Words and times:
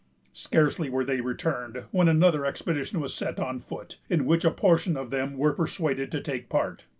Scarcely 0.33 0.89
were 0.89 1.05
they 1.05 1.21
returned, 1.21 1.83
when 1.91 2.07
another 2.07 2.43
expedition 2.43 2.99
was 3.01 3.13
set 3.13 3.39
on 3.39 3.59
foot, 3.59 3.99
in 4.09 4.25
which 4.25 4.43
a 4.43 4.49
portion 4.49 4.97
of 4.97 5.11
them 5.11 5.37
were 5.37 5.53
persuaded 5.53 6.11
to 6.11 6.19
take 6.21 6.49
part. 6.49 6.85